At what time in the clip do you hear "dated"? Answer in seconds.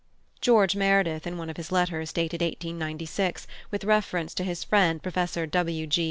2.11-2.41